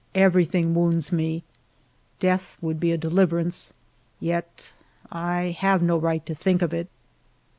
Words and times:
Everything 0.15 0.73
wounds 0.73 1.11
me; 1.11 1.43
death 2.19 2.57
would 2.59 2.79
be 2.79 2.91
a 2.91 2.97
deliverance, 2.97 3.73
yet 4.19 4.73
1 5.11 5.51
have 5.51 5.83
no 5.83 5.95
right 5.95 6.25
to 6.25 6.33
think 6.33 6.63
of 6.63 6.73
it. 6.73 6.87